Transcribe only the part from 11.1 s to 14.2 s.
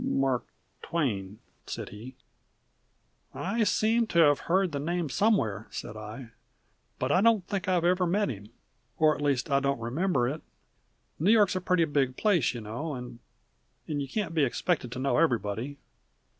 New York's a pretty big place, you know, and you